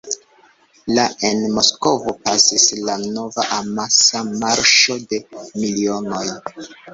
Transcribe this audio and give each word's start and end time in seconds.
La 0.93 1.01
en 1.27 1.43
Moskvo 1.57 2.13
pasis 2.27 2.65
la 2.87 2.95
nova 3.03 3.45
amasa 3.59 4.23
"Marŝo 4.31 4.97
de 5.13 5.21
milionoj". 5.37 6.25